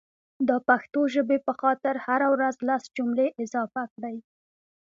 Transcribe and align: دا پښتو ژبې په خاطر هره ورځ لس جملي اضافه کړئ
دا 0.47 0.57
پښتو 0.67 0.99
ژبې 1.13 1.37
په 1.47 1.53
خاطر 1.61 1.95
هره 2.07 2.27
ورځ 2.33 2.55
لس 2.67 2.83
جملي 2.95 3.27
اضافه 3.43 3.83
کړئ 3.93 4.17